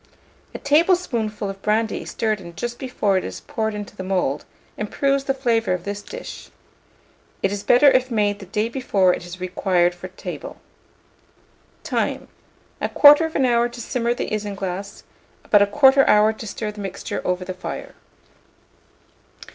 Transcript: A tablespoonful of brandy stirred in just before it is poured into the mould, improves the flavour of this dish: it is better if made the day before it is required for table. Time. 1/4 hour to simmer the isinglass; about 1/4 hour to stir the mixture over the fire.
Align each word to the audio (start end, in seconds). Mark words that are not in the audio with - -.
A 0.55 0.57
tablespoonful 0.57 1.47
of 1.47 1.61
brandy 1.61 2.05
stirred 2.05 2.41
in 2.41 2.55
just 2.55 2.79
before 2.79 3.19
it 3.19 3.23
is 3.23 3.41
poured 3.41 3.75
into 3.75 3.95
the 3.95 4.03
mould, 4.03 4.45
improves 4.75 5.25
the 5.25 5.33
flavour 5.35 5.73
of 5.73 5.83
this 5.83 6.01
dish: 6.01 6.49
it 7.43 7.51
is 7.51 7.61
better 7.61 7.85
if 7.85 8.09
made 8.09 8.39
the 8.39 8.47
day 8.47 8.67
before 8.67 9.13
it 9.13 9.23
is 9.27 9.39
required 9.39 9.93
for 9.93 10.07
table. 10.07 10.57
Time. 11.83 12.29
1/4 12.81 13.45
hour 13.45 13.69
to 13.69 13.79
simmer 13.79 14.15
the 14.15 14.33
isinglass; 14.33 15.03
about 15.43 15.71
1/4 15.71 16.07
hour 16.07 16.33
to 16.33 16.47
stir 16.47 16.71
the 16.71 16.81
mixture 16.81 17.21
over 17.23 17.45
the 17.45 17.53
fire. 17.53 17.93